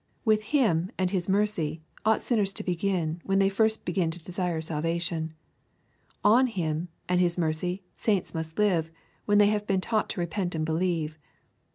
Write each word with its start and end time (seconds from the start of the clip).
With 0.25 0.45
Him 0.45 0.89
and 0.97 1.11
His 1.11 1.29
mercy 1.29 1.83
sinners 2.17 2.51
ought 2.53 2.55
to 2.55 2.63
begin, 2.63 3.21
when 3.23 3.37
they 3.37 3.49
first 3.49 3.85
begin 3.85 4.09
to 4.09 4.17
desire 4.17 4.59
salvation. 4.59 5.35
On 6.23 6.47
Him 6.47 6.87
and 7.07 7.19
His 7.21 7.37
mercy 7.37 7.83
saints 7.93 8.33
must 8.33 8.57
live, 8.57 8.89
when 9.25 9.37
they 9.37 9.49
have 9.49 9.67
been 9.67 9.79
taught 9.79 10.09
to 10.09 10.19
repent 10.19 10.55
and 10.55 10.65
believe. 10.65 11.19